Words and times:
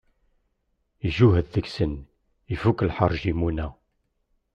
Ijuhed 1.07 1.47
deg-sen, 1.53 1.93
ifuk 2.53 2.79
lḥerǧ 2.89 3.21
lmuna. 3.33 3.67